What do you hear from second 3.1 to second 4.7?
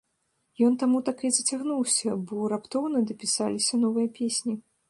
дапісаліся новыя песні.